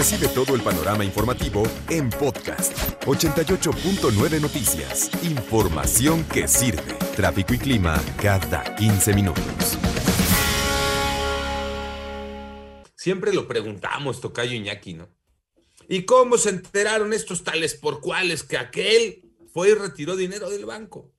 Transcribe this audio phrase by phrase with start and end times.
[0.00, 2.72] Recibe todo el panorama informativo en podcast
[3.04, 5.10] 88.9 Noticias.
[5.22, 6.94] Información que sirve.
[7.14, 9.44] Tráfico y clima cada 15 minutos.
[12.96, 15.06] Siempre lo preguntamos, Tocayo Iñaki, ¿no?
[15.86, 20.64] ¿Y cómo se enteraron estos tales por cuales que aquel fue y retiró dinero del
[20.64, 21.12] banco?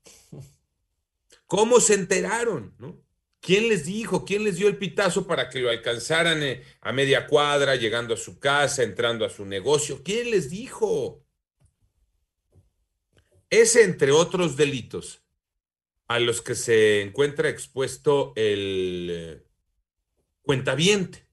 [1.45, 3.00] ¿Cómo se enteraron, no?
[3.42, 4.23] ¿Quién les dijo?
[4.23, 8.18] ¿Quién les dio el pitazo para que lo alcanzaran eh, a media cuadra, llegando a
[8.18, 10.02] su casa, entrando a su negocio?
[10.04, 11.25] ¿Quién les dijo?
[13.50, 15.24] Ese, entre otros delitos,
[16.07, 19.43] a los que se encuentra expuesto el eh,
[20.43, 21.26] cuentaviente,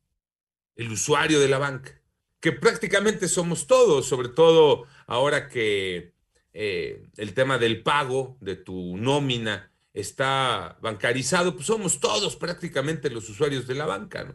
[0.77, 2.01] el usuario de la banca,
[2.41, 6.15] que prácticamente somos todos, sobre todo ahora que
[6.55, 9.71] eh, el tema del pago de tu nómina
[10.01, 14.35] está bancarizado, pues somos todos prácticamente los usuarios de la banca, ¿no?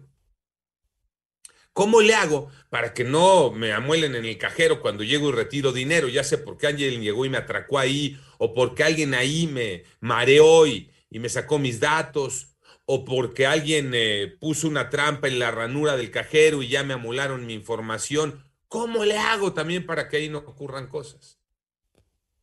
[1.73, 5.71] ¿Cómo le hago para que no me amuelen en el cajero cuando llego y retiro
[5.71, 6.07] dinero?
[6.07, 9.83] Ya sé por qué alguien llegó y me atracó ahí, o porque alguien ahí me
[9.99, 12.53] mareó y, y me sacó mis datos,
[12.85, 16.93] o porque alguien eh, puso una trampa en la ranura del cajero y ya me
[16.93, 18.43] amularon mi información.
[18.67, 21.39] ¿Cómo le hago también para que ahí no ocurran cosas?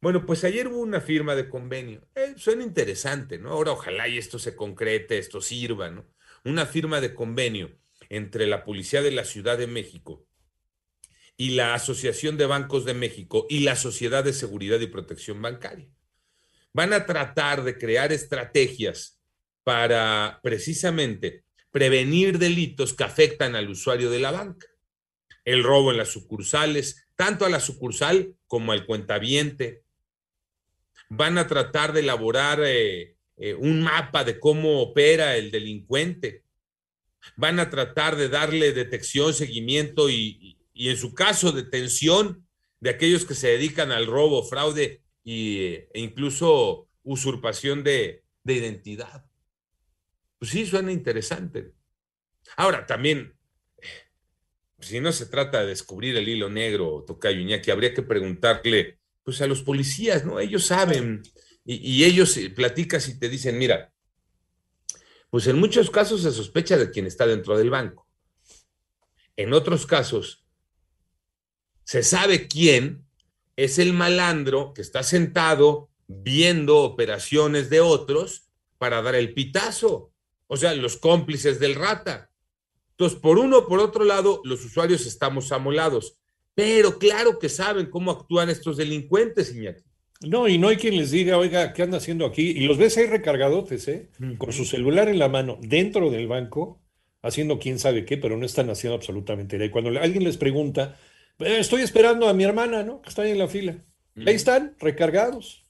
[0.02, 2.08] Bueno, pues ayer hubo una firma de convenio.
[2.14, 3.50] Eh, suena interesante, ¿no?
[3.50, 6.06] Ahora ojalá y esto se concrete, esto sirva, ¿no?
[6.44, 10.26] Una firma de convenio entre la Policía de la Ciudad de México
[11.36, 15.90] y la Asociación de Bancos de México y la Sociedad de Seguridad y Protección Bancaria.
[16.72, 19.20] Van a tratar de crear estrategias
[19.64, 24.66] para precisamente prevenir delitos que afectan al usuario de la banca.
[25.44, 29.82] El robo en las sucursales, tanto a la sucursal como al cuentaviente,
[31.10, 36.44] van a tratar de elaborar eh, eh, un mapa de cómo opera el delincuente,
[37.36, 42.46] van a tratar de darle detección, seguimiento y, en su caso detención
[42.78, 49.26] de aquellos que se dedican al robo, fraude e incluso usurpación de, de identidad.
[50.38, 51.72] Pues sí, suena interesante.
[52.56, 53.34] Ahora, también,
[54.78, 59.40] si no se trata de descubrir el hilo negro, Tocayo Iñaki, habría que preguntarle pues
[59.40, 60.40] a los policías, ¿no?
[60.40, 61.22] Ellos saben
[61.64, 63.92] y, ellos eh, platicas y te dicen, mira,
[65.28, 68.08] pues en muchos casos se sospecha de quien está dentro del banco.
[69.36, 70.44] En otros casos,
[71.84, 73.06] se sabe quién
[73.56, 78.48] es el malandro que está sentado viendo operaciones de otros
[78.78, 80.12] para dar el pitazo.
[80.46, 82.30] O sea, los cómplices del rata.
[82.92, 86.16] Entonces, por uno por otro lado, los usuarios estamos amolados.
[86.54, 89.82] Pero claro que saben cómo actúan estos delincuentes, Iñaki.
[90.22, 92.50] No, y no hay quien les diga, oiga, ¿qué anda haciendo aquí?
[92.50, 94.10] Y los ves ahí recargadotes, ¿eh?
[94.36, 96.82] Con su celular en la mano, dentro del banco,
[97.22, 99.66] haciendo quién sabe qué, pero no están haciendo absolutamente nada.
[99.66, 100.98] Y cuando alguien les pregunta,
[101.38, 103.00] eh, estoy esperando a mi hermana, ¿no?
[103.00, 103.82] Que está ahí en la fila.
[104.26, 105.64] Ahí están, recargados,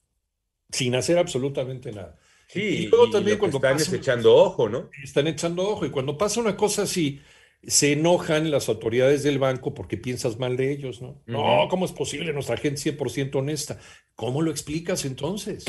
[0.70, 2.18] sin hacer absolutamente nada.
[2.48, 4.91] Sí, y luego también cuando están echando ojo, ¿no?
[5.04, 5.86] Están echando ojo.
[5.86, 7.20] Y cuando pasa una cosa así,
[7.66, 11.22] se enojan las autoridades del banco porque piensas mal de ellos, ¿no?
[11.26, 13.78] No, ¿cómo es posible nuestra gente 100% honesta?
[14.15, 15.65] ¿Cómo lo explicas entonces?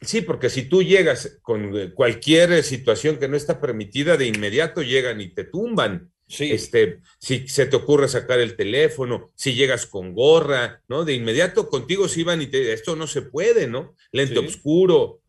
[0.00, 4.82] Sí, porque si tú llegas con eh, cualquier situación que no está permitida, de inmediato
[4.82, 6.12] llegan y te tumban.
[6.28, 6.50] Sí.
[6.50, 11.04] Este, si se te ocurre sacar el teléfono, si llegas con gorra, ¿no?
[11.04, 13.94] De inmediato contigo se iban y te, esto no se puede, ¿no?
[14.12, 15.20] Lente oscuro.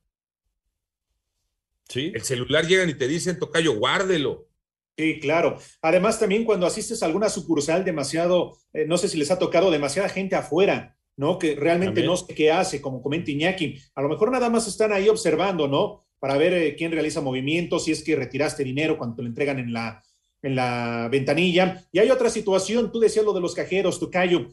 [1.88, 2.12] Sí.
[2.16, 4.48] El celular llegan y te dicen, tocayo, guárdelo.
[4.98, 5.58] Sí, claro.
[5.84, 9.70] Además, también cuando asistes a alguna sucursal demasiado, eh, no sé si les ha tocado
[9.70, 11.38] demasiada gente afuera, ¿no?
[11.38, 13.80] Que realmente no sé qué hace, como comenta Iñaki.
[13.94, 16.08] A lo mejor nada más están ahí observando, ¿no?
[16.18, 19.60] Para ver eh, quién realiza movimientos, si es que retiraste dinero cuando te lo entregan
[19.60, 20.02] en la,
[20.42, 21.86] en la ventanilla.
[21.92, 24.48] Y hay otra situación, tú decías lo de los cajeros, Tocayo.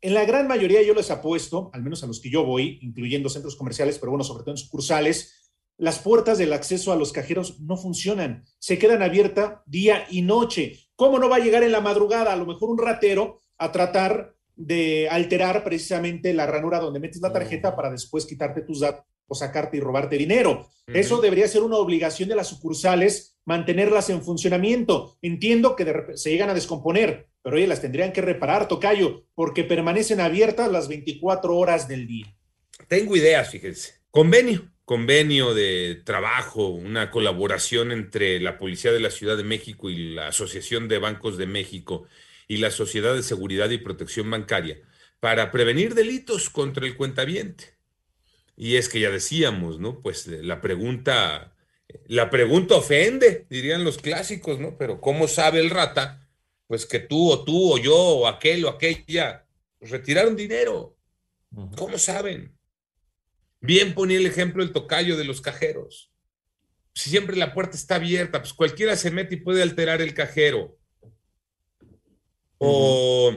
[0.00, 3.28] En la gran mayoría yo les apuesto, al menos a los que yo voy, incluyendo
[3.28, 5.41] centros comerciales, pero bueno, sobre todo en sucursales,
[5.82, 10.78] las puertas del acceso a los cajeros no funcionan, se quedan abiertas día y noche.
[10.94, 14.36] ¿Cómo no va a llegar en la madrugada a lo mejor un ratero a tratar
[14.54, 19.34] de alterar precisamente la ranura donde metes la tarjeta para después quitarte tus datos o
[19.34, 20.68] sacarte y robarte dinero?
[20.86, 25.18] Eso debería ser una obligación de las sucursales mantenerlas en funcionamiento.
[25.20, 30.20] Entiendo que se llegan a descomponer, pero oye, las tendrían que reparar, Tocayo, porque permanecen
[30.20, 32.36] abiertas las 24 horas del día.
[32.86, 33.94] Tengo ideas, fíjense.
[34.12, 40.14] Convenio convenio de trabajo, una colaboración entre la Policía de la Ciudad de México y
[40.14, 42.06] la Asociación de Bancos de México
[42.48, 44.80] y la Sociedad de Seguridad y Protección Bancaria
[45.20, 47.76] para prevenir delitos contra el cuentaviente.
[48.56, 50.00] Y es que ya decíamos, ¿no?
[50.00, 51.54] Pues la pregunta,
[52.06, 54.76] la pregunta ofende, dirían los clásicos, ¿no?
[54.76, 56.22] Pero ¿cómo sabe el rata?
[56.72, 59.44] pues que tú o tú o yo o aquel o aquella
[59.78, 60.96] retiraron dinero.
[61.76, 62.56] ¿Cómo saben?
[63.62, 66.12] Bien ponía el ejemplo el tocayo de los cajeros.
[66.94, 70.76] Si siempre la puerta está abierta, pues cualquiera se mete y puede alterar el cajero.
[72.58, 73.32] O,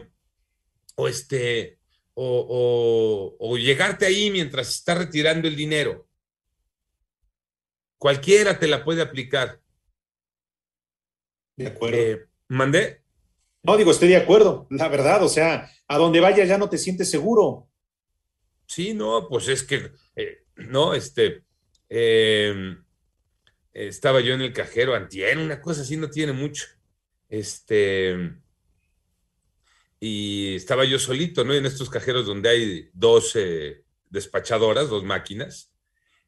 [0.96, 1.80] o este,
[2.16, 6.08] o, o, llegarte ahí mientras está retirando el dinero.
[8.00, 9.62] Cualquiera te la puede aplicar.
[11.56, 11.98] De acuerdo.
[11.98, 13.04] Eh, ¿Mandé?
[13.62, 16.78] No, digo, estoy de acuerdo, la verdad, o sea, a donde vayas ya no te
[16.78, 17.68] sientes seguro.
[18.68, 21.44] Sí, no, pues es que, eh, no, este,
[21.90, 22.84] em,
[23.74, 26.66] estaba yo en el cajero antier, una cosa así no tiene mucho,
[27.30, 28.36] este,
[30.00, 31.54] y estaba yo solito, ¿no?
[31.54, 35.74] En estos cajeros donde hay dos eh, despachadoras, dos máquinas,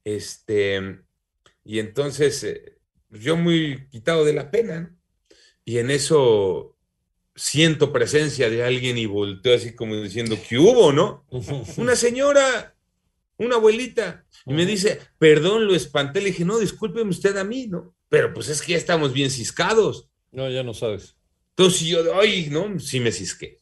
[0.04, 1.02] este,
[1.64, 2.78] y entonces eh,
[3.10, 4.98] yo muy quitado de la pena, ¿no?
[5.66, 6.77] Y en eso
[7.38, 11.26] siento presencia de alguien y volteo así como diciendo, ¿qué hubo, no?
[11.78, 12.76] Una señora,
[13.38, 16.20] una abuelita, y me dice, perdón, lo espanté.
[16.22, 17.94] Le dije, no, discúlpeme usted a mí, ¿no?
[18.10, 20.10] Pero pues es que ya estamos bien ciscados.
[20.32, 21.16] No, ya no sabes.
[21.50, 23.60] Entonces yo, ay, no, sí me cisqué.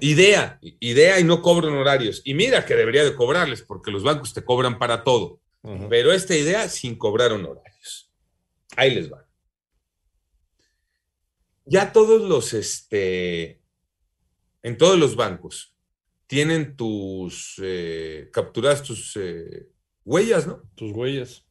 [0.00, 2.20] idea, idea y no cobro horarios.
[2.24, 5.40] Y mira que debería de cobrarles, porque los bancos te cobran para todo.
[5.88, 8.10] Pero esta idea sin cobrar honorarios.
[8.76, 9.23] Ahí les va
[11.64, 13.62] ya todos los, este,
[14.62, 15.74] en todos los bancos
[16.26, 19.68] tienen tus, eh, capturas tus eh,
[20.04, 20.62] huellas, ¿no?
[20.74, 21.46] Tus huellas.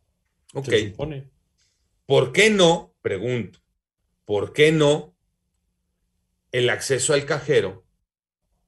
[0.54, 0.70] Ok.
[2.06, 3.60] ¿Por qué no, pregunto,
[4.26, 5.16] por qué no
[6.52, 7.86] el acceso al cajero,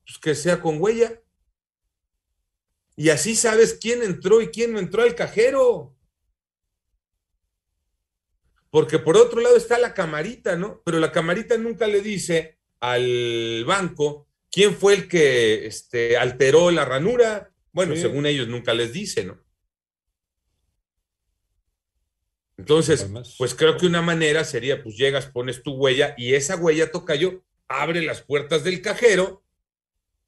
[0.05, 1.21] pues que sea con huella?
[2.95, 5.94] Y así sabes quién entró y quién no entró al cajero.
[8.75, 10.81] Porque por otro lado está la camarita, ¿no?
[10.83, 16.83] Pero la camarita nunca le dice al banco quién fue el que este, alteró la
[16.83, 17.53] ranura.
[17.71, 19.41] Bueno, según ellos nunca les dice, ¿no?
[22.57, 26.91] Entonces, pues creo que una manera sería, pues llegas, pones tu huella y esa huella
[26.91, 29.41] toca yo, abre las puertas del cajero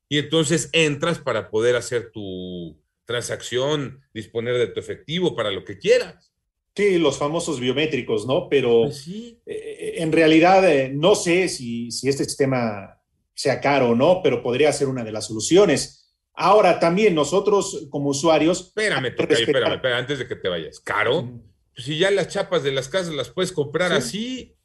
[0.08, 5.78] y entonces entras para poder hacer tu transacción, disponer de tu efectivo para lo que
[5.78, 6.32] quieras.
[6.78, 8.48] Sí, los famosos biométricos, ¿no?
[8.48, 13.02] Pero pues eh, en realidad eh, no sé si, si, este sistema
[13.34, 16.14] sea caro o no, pero podría ser una de las soluciones.
[16.36, 18.68] Ahora también nosotros como usuarios...
[18.68, 20.80] Espérame, espérame, espérame, antes de que te vayas.
[20.80, 21.28] ¿Caro?
[21.74, 24.56] Pues si ya las chapas de las casas las puedes comprar así.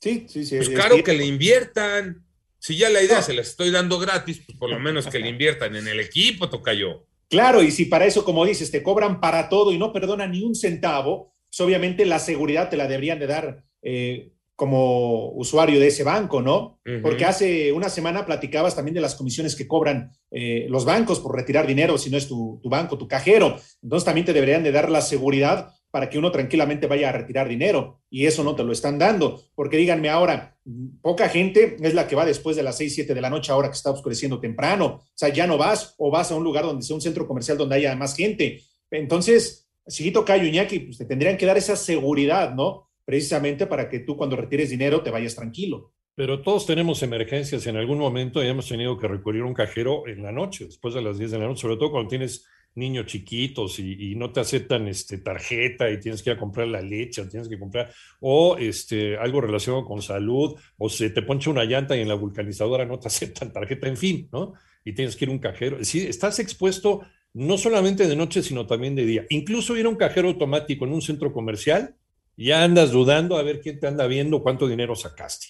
[0.00, 0.56] Sí, sí, sí.
[0.56, 2.26] Pues caro que le inviertan.
[2.58, 5.28] Si ya la idea se la estoy dando gratis, pues por lo menos que le
[5.28, 7.06] inviertan en el equipo, toca yo.
[7.28, 10.42] Claro, y si para eso, como dices, te cobran para todo y no perdonan ni
[10.42, 15.86] un centavo, pues, obviamente la seguridad te la deberían de dar eh, como usuario de
[15.86, 16.80] ese banco, ¿no?
[17.02, 21.34] Porque hace una semana platicabas también de las comisiones que cobran eh, los bancos por
[21.34, 23.56] retirar dinero si no es tu, banco, tu cajero.
[23.82, 27.48] Entonces también te deberían de dar la seguridad para que uno tranquilamente vaya a retirar
[27.48, 29.40] dinero y eso no te lo están dando.
[29.54, 30.56] Porque díganme ahora,
[31.02, 33.68] poca gente es la que va después de las 6, 7 de la noche ahora
[33.68, 34.86] que está oscureciendo temprano.
[34.86, 37.58] O sea, ya no vas o vas a un lugar donde sea un centro comercial
[37.58, 38.60] donde haya más gente.
[38.90, 42.90] Entonces, Siguito Cayo Iñaki, pues te tendrían que dar esa seguridad, ¿no?
[43.04, 45.92] Precisamente para que tú cuando retires dinero te vayas tranquilo.
[46.14, 50.06] Pero todos tenemos emergencias en algún momento y hemos tenido que recurrir a un cajero
[50.06, 53.06] en la noche, después de las 10 de la noche, sobre todo cuando tienes niños
[53.06, 57.20] chiquitos y, no te aceptan este, tarjeta y tienes que ir a comprar la leche
[57.20, 61.64] o tienes que comprar, o este, algo relacionado con salud, o se te poncha una
[61.64, 64.54] llanta y en la vulcanizadora no te aceptan tarjeta, en fin, ¿no?
[64.84, 65.82] Y tienes que ir a un cajero.
[65.82, 67.02] Sí, estás expuesto
[67.34, 69.26] no solamente de noche, sino también de día.
[69.28, 71.96] Incluso ir a un cajero automático en un centro comercial,
[72.36, 75.48] ya andas dudando a ver quién te anda viendo, cuánto dinero sacaste.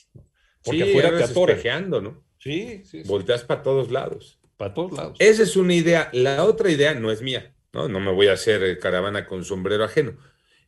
[0.63, 2.25] Porque afuera te atorejeando, ¿no?
[2.39, 4.39] Sí, sí, Volteas para todos lados.
[4.57, 5.17] Para todos lados.
[5.21, 6.09] Esa es una idea.
[6.13, 7.89] La otra idea no es mía, ¿no?
[7.89, 10.17] No me voy a hacer eh, caravana con sombrero ajeno.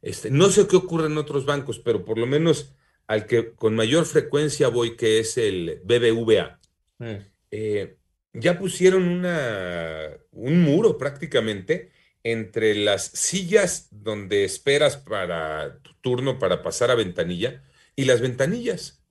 [0.03, 2.75] Este, no sé qué ocurre en otros bancos, pero por lo menos
[3.07, 6.61] al que con mayor frecuencia voy, que es el BBVA.
[7.01, 7.27] Eh.
[7.51, 7.97] Eh,
[8.39, 11.91] ya pusieron una, un muro prácticamente
[12.23, 17.63] entre las sillas donde esperas para tu turno para pasar a ventanilla
[17.95, 19.03] y las ventanillas.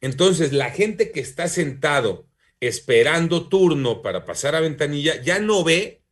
[0.00, 2.26] Entonces, la gente que está sentado
[2.58, 6.02] esperando turno para pasar a ventanilla ya no ve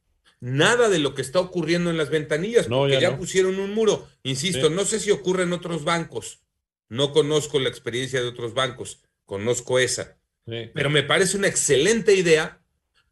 [0.41, 4.07] nada de lo que está ocurriendo en las ventanillas, no, porque ya, pusieron un muro.
[4.23, 6.43] Insisto, no sé si ocurre en otros bancos.
[6.89, 10.18] No conozco la experiencia de otros bancos, conozco esa.
[10.49, 12.61] Pero me parece una excelente idea,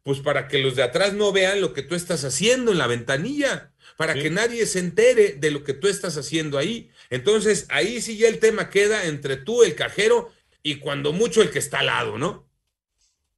[0.03, 2.87] pues para que los de atrás no vean lo que tú estás haciendo en la
[2.87, 6.89] ventanilla, para que nadie se entere de lo que tú estás haciendo ahí.
[7.09, 10.31] Entonces, ahí sí ya el tema queda entre tú, el cajero,
[10.63, 12.47] y cuando mucho el que está al lado, ¿no?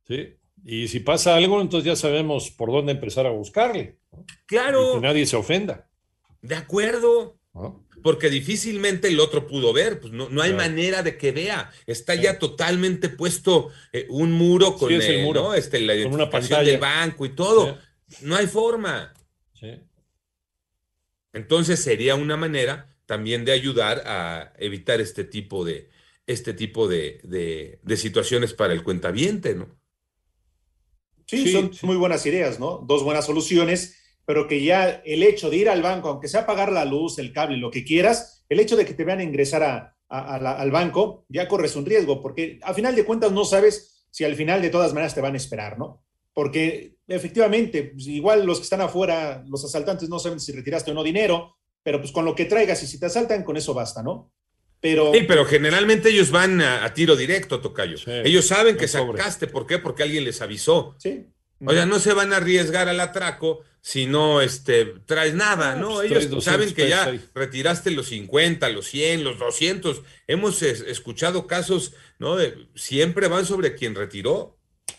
[0.08, 0.36] Sí.
[0.66, 3.98] Y si pasa algo, entonces ya sabemos por dónde empezar a buscarle.
[4.46, 4.96] Claro.
[4.96, 5.90] que nadie se ofenda.
[6.42, 7.39] De acuerdo.
[8.02, 11.72] Porque difícilmente el otro pudo ver, pues no, no hay manera de que vea.
[11.86, 15.54] Está ya totalmente puesto eh, un muro con el muro.
[15.54, 17.78] Este, la con una pantalla del banco y todo.
[18.22, 19.14] No hay forma.
[21.34, 25.90] Entonces sería una manera también de ayudar a evitar este tipo de,
[26.26, 29.80] este tipo de, de situaciones para el cuentaviente, ¿no?
[31.30, 32.84] Sí, son muy buenas ideas, ¿no?
[32.88, 33.99] Dos buenas soluciones,
[34.30, 37.34] pero que ya el hecho de ir al banco, aunque sea pagar la luz, el
[37.34, 41.48] cable, lo que quieras, el hecho de que te vean ingresar a, al banco, ya
[41.48, 44.94] corres un riesgo, porque a final de cuentas no sabes si al final de todas
[44.94, 46.06] maneras te van a esperar, ¿no?
[46.32, 50.94] Porque efectivamente, pues, igual los que están afuera, los asaltantes no saben si retiraste o
[50.94, 54.04] no dinero, pero pues con lo que traigas y si te asaltan, con eso basta,
[54.04, 54.32] ¿no?
[54.80, 57.98] Pero, sí, pero generalmente ellos van a, tiro directo, Tocayo.
[58.24, 59.48] ellos saben que sacaste.
[59.48, 59.80] ¿Por qué?
[59.80, 60.96] Porque alguien les avisó.
[61.00, 61.26] Sí.
[61.66, 65.96] O sea, no se van a arriesgar al atraco si no este, traes nada, ¿no?
[65.96, 70.04] Pues ellos saben que ya retiraste los 50, los 100, los 200.
[70.28, 72.36] Hemos escuchado casos, ¿no?
[72.36, 74.58] De, siempre van sobre quien retiró.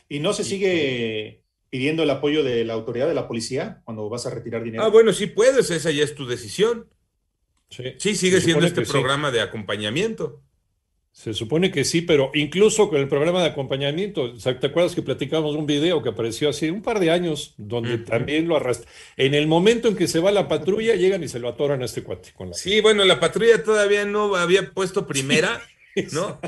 [0.09, 4.27] ¿Y no se sigue pidiendo el apoyo de la autoridad de la policía cuando vas
[4.27, 4.83] a retirar dinero?
[4.83, 6.89] Ah, bueno, sí puedes, esa ya es tu decisión.
[7.71, 10.43] Sí, sigue siendo este programa de acompañamiento.
[11.13, 15.55] Se supone que sí, pero incluso con el programa de acompañamiento, ¿te acuerdas que platicamos
[15.57, 18.89] un video que apareció hace un par de años donde también lo arrastra?
[19.17, 21.87] En el momento en que se va la patrulla, llegan y se lo atoran a
[21.87, 22.33] este cuate.
[22.33, 22.55] Con la...
[22.55, 25.61] Sí, bueno, la patrulla todavía no había puesto primera.
[26.13, 26.41] ¿no?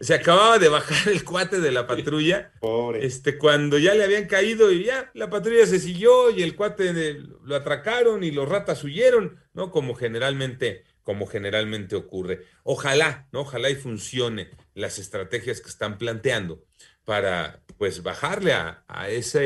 [0.00, 2.52] Se acababa de bajar el cuate de la patrulla.
[2.60, 3.04] Pobre.
[3.04, 6.92] Este, cuando ya le habían caído y ya la patrulla se siguió y el cuate
[6.92, 9.70] lo atracaron y los ratas huyeron, ¿no?
[9.70, 12.46] Como generalmente, como generalmente ocurre.
[12.62, 13.40] Ojalá, ¿no?
[13.40, 16.62] Ojalá y funcione las estrategias que están planteando
[17.04, 19.40] para, pues, bajarle a, a esa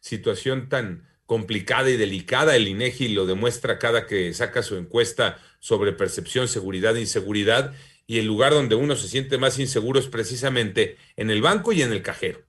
[0.00, 2.56] situación tan complicada y delicada.
[2.56, 7.74] El INEGI lo demuestra cada que saca su encuesta sobre percepción, seguridad e inseguridad
[8.04, 11.82] y el lugar donde uno se siente más inseguro es precisamente en el banco y
[11.82, 12.40] en el cajero.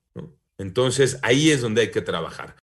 [0.58, 2.56] Entonces ahí es donde hay que trabajar.